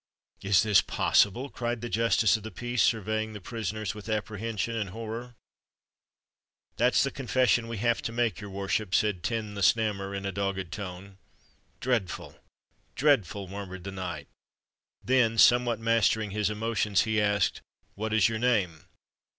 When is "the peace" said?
2.41-2.81